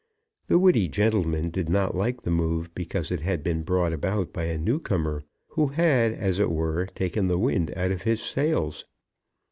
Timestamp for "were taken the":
6.49-7.37